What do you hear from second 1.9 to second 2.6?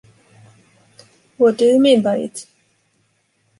by it?